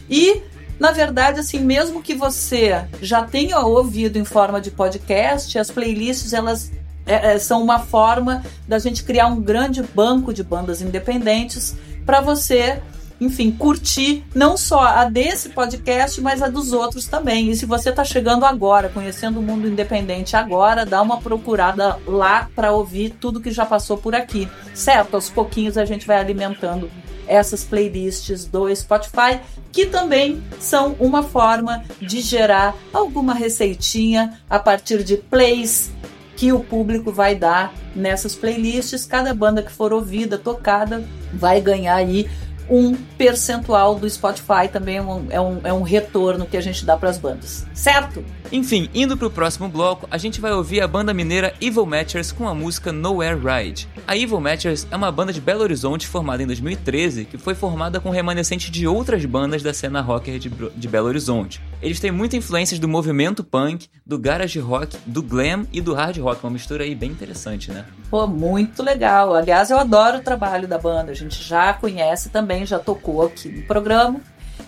E, 0.09 0.41
na 0.79 0.91
verdade, 0.91 1.39
assim, 1.39 1.59
mesmo 1.59 2.01
que 2.01 2.13
você 2.13 2.85
já 3.01 3.23
tenha 3.23 3.59
ouvido 3.59 4.17
em 4.17 4.23
forma 4.23 4.61
de 4.61 4.71
podcast, 4.71 5.57
as 5.57 5.69
playlists 5.69 6.31
elas 6.31 6.71
é, 7.05 7.33
é, 7.33 7.39
são 7.39 7.61
uma 7.61 7.79
forma 7.79 8.43
da 8.67 8.77
gente 8.77 9.03
criar 9.03 9.27
um 9.27 9.41
grande 9.41 9.81
banco 9.81 10.33
de 10.33 10.43
bandas 10.43 10.81
independentes 10.81 11.75
para 12.05 12.21
você 12.21 12.81
enfim, 13.21 13.51
curtir 13.51 14.23
não 14.33 14.57
só 14.57 14.79
a 14.79 15.05
desse 15.05 15.49
podcast, 15.49 16.19
mas 16.19 16.41
a 16.41 16.49
dos 16.49 16.73
outros 16.73 17.05
também. 17.05 17.51
E 17.51 17.55
se 17.55 17.67
você 17.67 17.91
está 17.91 18.03
chegando 18.03 18.45
agora, 18.45 18.89
conhecendo 18.89 19.39
o 19.39 19.43
mundo 19.43 19.67
independente 19.67 20.35
agora, 20.35 20.87
dá 20.87 20.99
uma 21.03 21.21
procurada 21.21 21.99
lá 22.07 22.49
para 22.55 22.71
ouvir 22.71 23.11
tudo 23.11 23.39
que 23.39 23.51
já 23.51 23.63
passou 23.63 23.95
por 23.95 24.15
aqui. 24.15 24.49
Certo? 24.73 25.13
Aos 25.13 25.29
pouquinhos 25.29 25.77
a 25.77 25.85
gente 25.85 26.07
vai 26.07 26.17
alimentando 26.17 26.89
essas 27.27 27.63
playlists 27.63 28.45
do 28.45 28.75
Spotify, 28.75 29.39
que 29.71 29.85
também 29.85 30.41
são 30.59 30.95
uma 30.99 31.21
forma 31.21 31.83
de 32.01 32.21
gerar 32.21 32.75
alguma 32.91 33.35
receitinha 33.35 34.39
a 34.49 34.57
partir 34.57 35.03
de 35.03 35.15
plays 35.15 35.91
que 36.35 36.51
o 36.51 36.59
público 36.59 37.11
vai 37.11 37.35
dar 37.35 37.71
nessas 37.95 38.35
playlists. 38.35 39.05
Cada 39.05 39.31
banda 39.31 39.61
que 39.61 39.71
for 39.71 39.93
ouvida, 39.93 40.39
tocada, 40.39 41.07
vai 41.31 41.61
ganhar 41.61 41.95
aí 41.95 42.27
um 42.71 42.95
percentual 43.17 43.95
do 43.95 44.09
Spotify 44.09 44.69
também 44.71 44.95
é 44.95 45.01
um, 45.01 45.27
é 45.29 45.41
um, 45.41 45.61
é 45.65 45.73
um 45.73 45.81
retorno 45.81 46.45
que 46.45 46.55
a 46.55 46.61
gente 46.61 46.85
dá 46.85 46.95
para 46.95 47.09
as 47.09 47.17
bandas, 47.17 47.67
certo? 47.73 48.23
Enfim, 48.49 48.89
indo 48.93 49.17
pro 49.17 49.29
próximo 49.29 49.67
bloco, 49.67 50.07
a 50.09 50.17
gente 50.17 50.39
vai 50.39 50.53
ouvir 50.53 50.81
a 50.81 50.87
banda 50.87 51.13
mineira 51.13 51.53
Evil 51.59 51.85
Matchers 51.85 52.31
com 52.31 52.47
a 52.47 52.55
música 52.55 52.91
Nowhere 52.91 53.39
Ride. 53.39 53.89
A 54.07 54.15
Evil 54.15 54.39
Matchers 54.39 54.87
é 54.89 54.95
uma 54.95 55.11
banda 55.11 55.33
de 55.33 55.41
Belo 55.41 55.63
Horizonte 55.63 56.07
formada 56.07 56.41
em 56.41 56.47
2013 56.47 57.25
que 57.25 57.37
foi 57.37 57.53
formada 57.53 57.99
com 57.99 58.09
remanescente 58.09 58.71
de 58.71 58.87
outras 58.87 59.25
bandas 59.25 59.61
da 59.61 59.73
cena 59.73 60.01
rocker 60.01 60.39
de, 60.39 60.49
de 60.49 60.87
Belo 60.87 61.07
Horizonte. 61.07 61.61
Eles 61.81 61.99
têm 61.99 62.11
muita 62.11 62.37
influências 62.37 62.79
do 62.79 62.87
movimento 62.87 63.43
punk, 63.43 63.89
do 64.05 64.17
garage 64.17 64.59
rock, 64.59 64.95
do 65.05 65.21
glam 65.21 65.65
e 65.73 65.81
do 65.81 65.93
hard 65.93 66.17
rock, 66.19 66.43
uma 66.43 66.51
mistura 66.51 66.83
aí 66.83 66.95
bem 66.95 67.11
interessante, 67.11 67.71
né? 67.71 67.85
Pô, 68.09 68.27
muito 68.27 68.83
legal. 68.83 69.33
Aliás, 69.33 69.71
eu 69.71 69.79
adoro 69.79 70.17
o 70.17 70.21
trabalho 70.21 70.67
da 70.67 70.77
banda. 70.77 71.11
A 71.11 71.15
gente 71.15 71.41
já 71.41 71.73
conhece 71.73 72.29
também, 72.29 72.60
já 72.65 72.79
tocou 72.79 73.23
aqui 73.23 73.49
no 73.49 73.63
programa. 73.63 74.21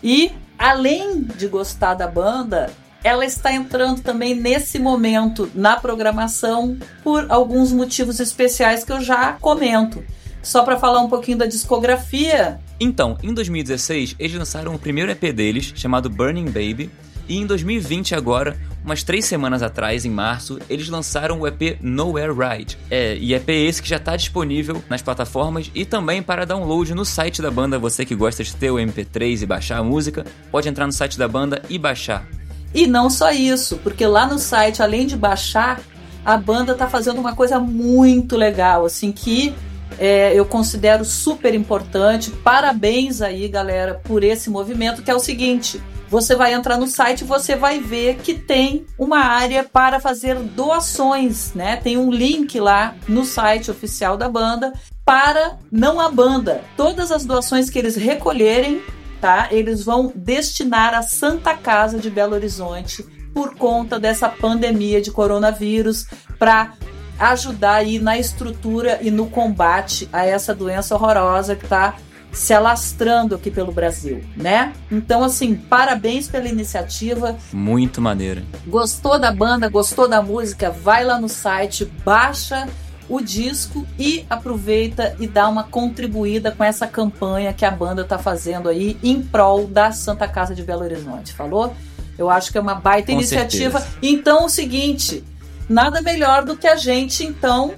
E 0.04 0.32
além 0.58 1.24
de 1.24 1.48
gostar 1.48 1.94
da 1.94 2.08
banda, 2.08 2.72
ela 3.04 3.26
está 3.26 3.52
entrando 3.52 4.02
também 4.02 4.34
nesse 4.34 4.80
momento 4.80 5.50
na 5.54 5.76
programação 5.76 6.78
por 7.04 7.26
alguns 7.30 7.72
motivos 7.72 8.20
especiais 8.20 8.84
que 8.84 8.92
eu 8.92 9.02
já 9.02 9.34
comento. 9.34 10.04
Só 10.42 10.64
para 10.64 10.78
falar 10.78 11.02
um 11.02 11.10
pouquinho 11.10 11.38
da 11.38 11.46
discografia, 11.46 12.60
Então, 12.80 13.18
em 13.24 13.34
2016, 13.34 14.16
eles 14.20 14.38
lançaram 14.38 14.76
o 14.76 14.80
primeiro 14.80 15.10
EP 15.10 15.34
deles, 15.34 15.72
chamado 15.76 16.10
Burning 16.10 16.46
Baby, 16.46 16.92
e 17.30 17.38
em 17.38 17.46
2020 17.46 18.14
agora, 18.14 18.58
umas 18.84 19.04
três 19.04 19.26
semanas 19.26 19.64
atrás, 19.64 20.06
em 20.06 20.10
março, 20.10 20.60
eles 20.70 20.90
lançaram 20.90 21.40
o 21.40 21.48
EP 21.48 21.78
Nowhere 21.82 22.34
Ride. 22.34 22.78
É, 22.90 23.16
e 23.16 23.34
EP 23.34 23.50
esse 23.50 23.82
que 23.82 23.90
já 23.90 23.98
está 23.98 24.16
disponível 24.16 24.84
nas 24.90 25.02
plataformas 25.02 25.72
e 25.74 25.86
também 25.86 26.22
para 26.22 26.46
download 26.46 26.94
no 26.94 27.06
site 27.06 27.42
da 27.42 27.50
banda. 27.50 27.80
Você 27.80 28.06
que 28.06 28.16
gosta 28.16 28.44
de 28.44 28.56
ter 28.56 28.72
o 28.72 28.76
MP3 28.76 29.42
e 29.42 29.46
baixar 29.46 29.78
a 29.78 29.84
música, 29.84 30.26
pode 30.52 30.68
entrar 30.68 30.86
no 30.86 30.94
site 30.94 31.18
da 31.18 31.28
banda 31.28 31.62
e 31.70 31.78
baixar. 31.78 32.28
E 32.74 32.88
não 32.88 33.10
só 33.10 33.32
isso, 33.32 33.78
porque 33.78 34.06
lá 34.06 34.26
no 34.26 34.40
site, 34.40 34.82
além 34.82 35.06
de 35.06 35.16
baixar, 35.16 35.80
a 36.26 36.36
banda 36.38 36.74
tá 36.74 36.88
fazendo 36.88 37.20
uma 37.20 37.36
coisa 37.36 37.60
muito 37.60 38.36
legal, 38.36 38.86
assim, 38.86 39.12
que 39.12 39.54
é, 40.00 40.34
eu 40.34 40.46
considero 40.46 41.06
super 41.06 41.54
importante. 41.54 42.32
Parabéns 42.32 43.22
aí, 43.22 43.48
galera, 43.48 44.02
por 44.04 44.24
esse 44.24 44.50
movimento, 44.50 45.04
que 45.04 45.12
é 45.12 45.16
o 45.16 45.20
seguinte. 45.20 45.82
Você 46.14 46.36
vai 46.36 46.54
entrar 46.54 46.78
no 46.78 46.86
site 46.86 47.22
e 47.22 47.26
você 47.26 47.56
vai 47.56 47.80
ver 47.80 48.18
que 48.18 48.36
tem 48.36 48.86
uma 49.00 49.18
área 49.18 49.64
para 49.64 50.00
fazer 50.00 50.36
doações, 50.36 51.56
né? 51.56 51.76
Tem 51.78 51.98
um 51.98 52.12
link 52.12 52.60
lá 52.60 52.94
no 53.08 53.26
site 53.26 53.72
oficial 53.72 54.16
da 54.16 54.30
banda 54.30 54.72
para 55.04 55.58
não 55.72 56.00
a 56.00 56.12
banda. 56.12 56.62
Todas 56.78 57.12
as 57.12 57.26
doações 57.26 57.68
que 57.68 57.80
eles 57.80 57.96
recolherem 57.96 58.80
tá? 59.20 59.48
Eles 59.50 59.84
vão 59.84 60.14
destinar 60.14 60.94
a 60.94 61.02
Santa 61.02 61.56
Casa 61.56 61.98
de 61.98 62.12
Belo 62.12 62.36
Horizonte 62.36 63.02
por 63.34 63.56
conta 63.56 64.00
dessa 64.00 64.30
pandemia 64.30 65.02
de 65.02 65.10
coronavírus 65.10 66.06
para 66.38 66.74
ajudar 67.18 67.76
aí 67.76 67.98
na 67.98 68.20
estrutura 68.20 69.00
e 69.02 69.10
no 69.10 69.26
combate 69.26 70.08
a 70.14 70.24
essa 70.24 70.54
doença 70.54 70.94
horrorosa 70.94 71.56
que 71.56 71.64
está 71.64 71.96
se 72.34 72.54
alastrando 72.54 73.36
aqui 73.36 73.52
pelo 73.52 73.72
Brasil, 73.72 74.24
né? 74.36 74.74
Então, 74.92 75.24
assim, 75.24 75.56
parabéns 75.56 76.28
pela 76.28 76.50
iniciativa. 76.50 77.38
Muito 77.54 78.02
maneiro. 78.02 78.42
Gostou 78.66 79.20
da 79.20 79.32
banda, 79.32 79.70
gostou 79.70 80.10
da 80.10 80.22
música? 80.22 80.72
Vai 80.72 81.04
lá 81.06 81.20
no 81.22 81.30
site, 81.30 81.86
baixa 82.04 82.68
o 83.08 83.22
disco 83.22 83.86
e 84.00 84.26
aproveita 84.30 85.16
e 85.20 85.28
dá 85.28 85.48
uma 85.48 85.64
contribuída 85.64 86.52
com 86.52 86.64
essa 86.64 86.88
campanha 86.88 87.54
que 87.54 87.66
a 87.66 87.72
banda 87.72 88.04
tá 88.04 88.18
fazendo 88.18 88.70
aí 88.70 88.98
em 89.04 89.22
prol 89.22 89.68
da 89.68 89.92
Santa 89.92 90.28
Casa 90.28 90.56
de 90.56 90.64
Belo 90.64 90.84
Horizonte. 90.84 91.34
Falou? 91.34 91.76
Eu 92.18 92.30
acho 92.30 92.52
que 92.52 92.58
é 92.58 92.62
uma 92.62 92.76
baita 92.76 93.08
Com 93.12 93.14
iniciativa. 93.14 93.80
certeza. 93.80 93.98
Então, 94.02 94.46
o 94.46 94.50
seguinte, 94.50 95.24
nada 95.68 96.02
melhor 96.02 96.46
do 96.46 96.56
que 96.56 96.68
a 96.68 96.76
gente 96.76 97.24
então 97.24 97.74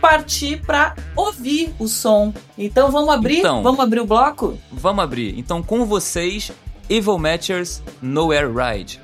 partir 0.00 0.60
para 0.64 0.94
ouvir 1.14 1.74
o 1.78 1.86
som. 1.86 2.32
Então, 2.56 2.90
vamos 2.90 3.10
abrir? 3.14 3.38
Então. 3.38 3.62
Vamos 3.62 3.80
abrir 3.80 4.00
o 4.00 4.06
bloco? 4.06 4.58
Vamos 4.72 5.04
abrir. 5.04 5.38
Então, 5.38 5.62
com 5.62 5.84
vocês, 5.84 6.52
Evil 6.88 7.18
Matchers 7.18 7.82
Nowhere 8.00 8.48
Ride. 8.52 9.00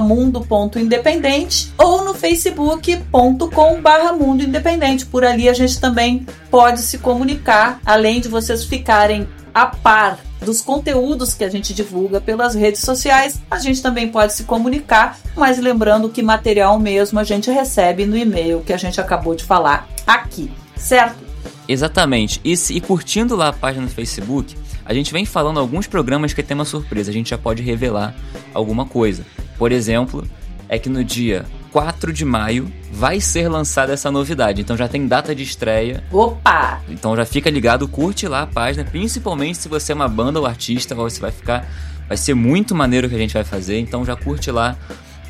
mundo.independente, 0.00 1.72
ou 1.76 2.04
no 2.04 2.14
facebook.com 2.14 3.80
barra 3.82 4.12
mundo 4.12 4.42
independente. 4.42 5.06
Por 5.06 5.24
ali 5.24 5.48
a 5.48 5.54
gente 5.54 5.80
também 5.80 6.26
pode 6.50 6.82
se 6.82 6.98
comunicar, 6.98 7.80
além 7.84 8.20
de 8.20 8.28
vocês 8.28 8.64
ficarem 8.64 9.28
a 9.52 9.66
par 9.66 10.18
dos 10.40 10.60
conteúdos 10.60 11.34
que 11.34 11.44
a 11.44 11.50
gente 11.50 11.74
divulga 11.74 12.20
pelas 12.20 12.54
redes 12.54 12.80
sociais, 12.80 13.40
a 13.50 13.58
gente 13.58 13.82
também 13.82 14.08
pode 14.08 14.32
se 14.32 14.44
comunicar, 14.44 15.18
mas 15.36 15.58
lembrando 15.58 16.08
que 16.08 16.22
material 16.22 16.78
mesmo 16.78 17.18
a 17.18 17.24
gente 17.24 17.50
recebe 17.50 18.06
no 18.06 18.16
e-mail 18.16 18.62
que 18.64 18.72
a 18.72 18.78
gente 18.78 19.00
acabou 19.00 19.34
de 19.34 19.44
falar 19.44 19.86
aqui, 20.06 20.50
certo? 20.76 21.29
Exatamente. 21.68 22.40
E, 22.44 22.56
se- 22.56 22.74
e 22.74 22.80
curtindo 22.80 23.36
lá 23.36 23.48
a 23.48 23.52
página 23.52 23.84
no 23.84 23.90
Facebook, 23.90 24.56
a 24.84 24.92
gente 24.94 25.12
vem 25.12 25.24
falando 25.24 25.60
alguns 25.60 25.86
programas 25.86 26.32
que 26.32 26.42
tem 26.42 26.54
uma 26.54 26.64
surpresa. 26.64 27.10
A 27.10 27.14
gente 27.14 27.30
já 27.30 27.38
pode 27.38 27.62
revelar 27.62 28.14
alguma 28.52 28.84
coisa. 28.86 29.24
Por 29.58 29.70
exemplo, 29.72 30.26
é 30.68 30.78
que 30.78 30.88
no 30.88 31.04
dia 31.04 31.44
4 31.72 32.12
de 32.12 32.24
maio 32.24 32.70
vai 32.92 33.20
ser 33.20 33.48
lançada 33.48 33.92
essa 33.92 34.10
novidade. 34.10 34.60
Então 34.60 34.76
já 34.76 34.88
tem 34.88 35.06
data 35.06 35.34
de 35.34 35.42
estreia. 35.44 36.02
Opa! 36.10 36.80
Então 36.88 37.14
já 37.14 37.24
fica 37.24 37.48
ligado, 37.50 37.86
curte 37.86 38.26
lá 38.26 38.42
a 38.42 38.46
página, 38.46 38.84
principalmente 38.84 39.58
se 39.58 39.68
você 39.68 39.92
é 39.92 39.94
uma 39.94 40.08
banda 40.08 40.40
ou 40.40 40.46
artista, 40.46 40.94
você 40.94 41.20
vai 41.20 41.30
ficar. 41.30 41.68
Vai 42.08 42.16
ser 42.16 42.34
muito 42.34 42.74
maneiro 42.74 43.06
o 43.06 43.10
que 43.10 43.14
a 43.14 43.18
gente 43.20 43.34
vai 43.34 43.44
fazer. 43.44 43.78
Então 43.78 44.04
já 44.04 44.16
curte 44.16 44.50
lá 44.50 44.76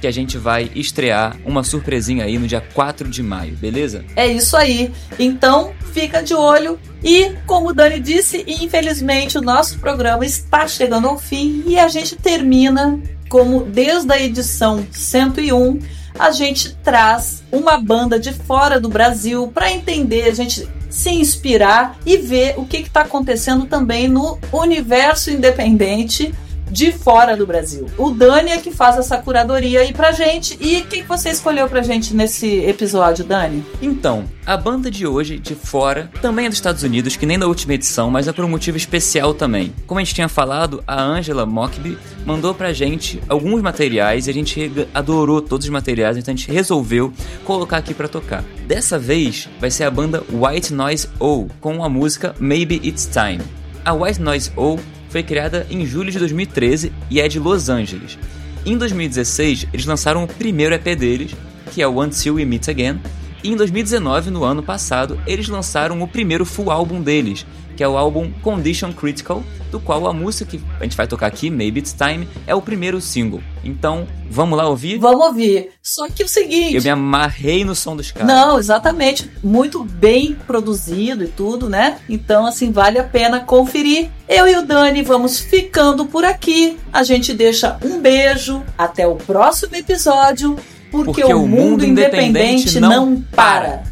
que 0.00 0.06
a 0.06 0.10
gente 0.10 0.38
vai 0.38 0.70
estrear 0.74 1.36
uma 1.44 1.62
surpresinha 1.62 2.24
aí 2.24 2.38
no 2.38 2.46
dia 2.46 2.60
4 2.60 3.08
de 3.08 3.22
maio, 3.22 3.56
beleza? 3.56 4.04
É 4.16 4.26
isso 4.26 4.56
aí. 4.56 4.92
Então, 5.18 5.72
fica 5.92 6.22
de 6.22 6.34
olho. 6.34 6.78
E, 7.02 7.32
como 7.46 7.68
o 7.68 7.74
Dani 7.74 8.00
disse, 8.00 8.44
infelizmente 8.46 9.38
o 9.38 9.42
nosso 9.42 9.78
programa 9.78 10.24
está 10.24 10.66
chegando 10.66 11.08
ao 11.08 11.18
fim 11.18 11.62
e 11.66 11.78
a 11.78 11.88
gente 11.88 12.16
termina 12.16 13.00
como 13.28 13.62
desde 13.62 14.12
a 14.12 14.20
edição 14.20 14.84
101 14.90 15.78
a 16.18 16.30
gente 16.32 16.74
traz 16.82 17.42
uma 17.50 17.78
banda 17.78 18.18
de 18.18 18.32
fora 18.32 18.80
do 18.80 18.88
Brasil 18.88 19.48
para 19.48 19.70
entender, 19.70 20.24
a 20.24 20.34
gente 20.34 20.68
se 20.90 21.08
inspirar 21.08 21.96
e 22.04 22.16
ver 22.16 22.54
o 22.58 22.66
que 22.66 22.78
está 22.78 23.02
acontecendo 23.02 23.64
também 23.66 24.08
no 24.08 24.38
universo 24.52 25.30
independente 25.30 26.34
de 26.70 26.92
fora 26.92 27.36
do 27.36 27.46
Brasil. 27.46 27.86
O 27.98 28.10
Dani 28.10 28.50
é 28.50 28.58
que 28.58 28.70
faz 28.70 28.96
essa 28.96 29.18
curadoria 29.18 29.80
aí 29.80 29.92
pra 29.92 30.12
gente. 30.12 30.56
E 30.60 30.78
o 30.78 30.86
que 30.86 31.02
você 31.02 31.30
escolheu 31.30 31.68
pra 31.68 31.82
gente 31.82 32.14
nesse 32.14 32.60
episódio, 32.60 33.24
Dani? 33.24 33.64
Então, 33.82 34.24
a 34.46 34.56
banda 34.56 34.90
de 34.90 35.06
hoje, 35.06 35.38
de 35.38 35.54
fora, 35.54 36.10
também 36.20 36.46
é 36.46 36.48
dos 36.48 36.58
Estados 36.58 36.82
Unidos, 36.82 37.16
que 37.16 37.26
nem 37.26 37.36
na 37.36 37.46
última 37.46 37.74
edição, 37.74 38.10
mas 38.10 38.28
é 38.28 38.32
por 38.32 38.44
um 38.44 38.48
motivo 38.48 38.76
especial 38.76 39.34
também. 39.34 39.72
Como 39.86 40.00
a 40.00 40.04
gente 40.04 40.14
tinha 40.14 40.28
falado, 40.28 40.82
a 40.86 41.00
Angela 41.00 41.46
Mockby 41.46 41.98
mandou 42.24 42.54
pra 42.54 42.72
gente 42.72 43.20
alguns 43.28 43.62
materiais 43.62 44.26
e 44.26 44.30
a 44.30 44.34
gente 44.34 44.88
adorou 44.94 45.40
todos 45.40 45.66
os 45.66 45.70
materiais, 45.70 46.16
então 46.16 46.32
a 46.32 46.36
gente 46.36 46.50
resolveu 46.50 47.12
colocar 47.44 47.78
aqui 47.78 47.94
pra 47.94 48.08
tocar. 48.08 48.44
Dessa 48.66 48.98
vez, 48.98 49.48
vai 49.60 49.70
ser 49.70 49.84
a 49.84 49.90
banda 49.90 50.22
White 50.30 50.72
Noise 50.72 51.08
O, 51.18 51.48
com 51.60 51.82
a 51.84 51.88
música 51.88 52.34
Maybe 52.38 52.80
It's 52.84 53.08
Time. 53.12 53.42
A 53.84 53.92
White 53.92 54.20
Noise 54.20 54.52
O 54.56 54.78
foi 55.10 55.22
criada 55.22 55.66
em 55.68 55.84
julho 55.84 56.10
de 56.10 56.18
2013 56.18 56.92
e 57.10 57.20
é 57.20 57.28
de 57.28 57.38
Los 57.38 57.68
Angeles. 57.68 58.18
Em 58.64 58.78
2016, 58.78 59.66
eles 59.72 59.84
lançaram 59.84 60.24
o 60.24 60.28
primeiro 60.28 60.74
EP 60.74 60.96
deles, 60.96 61.34
que 61.72 61.82
é 61.82 61.86
o 61.86 62.00
Until 62.02 62.36
We 62.36 62.44
Meet 62.44 62.68
Again, 62.68 63.00
e 63.42 63.50
em 63.50 63.56
2019, 63.56 64.30
no 64.30 64.44
ano 64.44 64.62
passado, 64.62 65.18
eles 65.26 65.48
lançaram 65.48 66.00
o 66.02 66.08
primeiro 66.08 66.44
full 66.44 66.70
álbum 66.70 67.02
deles, 67.02 67.46
que 67.80 67.84
é 67.84 67.88
o 67.88 67.96
álbum 67.96 68.30
Condition 68.42 68.92
Critical, 68.92 69.42
do 69.70 69.80
qual 69.80 70.06
a 70.06 70.12
música 70.12 70.44
que 70.44 70.62
a 70.78 70.82
gente 70.82 70.94
vai 70.94 71.06
tocar 71.06 71.26
aqui, 71.26 71.48
Maybe 71.48 71.80
It's 71.80 71.94
Time, 71.94 72.28
é 72.46 72.54
o 72.54 72.60
primeiro 72.60 73.00
single. 73.00 73.40
Então, 73.64 74.06
vamos 74.28 74.58
lá 74.58 74.68
ouvir? 74.68 74.98
Vamos 74.98 75.24
ouvir. 75.24 75.70
Só 75.82 76.06
que 76.10 76.22
o 76.22 76.28
seguinte. 76.28 76.76
Eu 76.76 76.82
me 76.82 76.90
amarrei 76.90 77.64
no 77.64 77.74
som 77.74 77.96
dos 77.96 78.10
caras. 78.10 78.28
Não, 78.28 78.58
exatamente. 78.58 79.30
Muito 79.42 79.82
bem 79.82 80.36
produzido 80.46 81.24
e 81.24 81.28
tudo, 81.28 81.70
né? 81.70 81.96
Então, 82.06 82.44
assim, 82.44 82.70
vale 82.70 82.98
a 82.98 83.04
pena 83.04 83.40
conferir. 83.40 84.10
Eu 84.28 84.46
e 84.46 84.56
o 84.56 84.66
Dani 84.66 85.00
vamos 85.02 85.40
ficando 85.40 86.04
por 86.04 86.22
aqui. 86.22 86.76
A 86.92 87.02
gente 87.02 87.32
deixa 87.32 87.78
um 87.82 87.98
beijo. 87.98 88.62
Até 88.76 89.06
o 89.06 89.16
próximo 89.16 89.74
episódio. 89.74 90.54
Porque, 90.90 91.24
o 91.24 91.46
mundo 91.46 91.82
independente 91.82 92.78
não 92.78 93.22
para. 93.34 93.89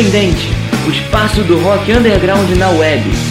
Independente, 0.00 0.48
o 0.86 0.90
espaço 0.90 1.42
do 1.44 1.60
rock 1.60 1.92
underground 1.92 2.48
na 2.56 2.70
web. 2.70 3.29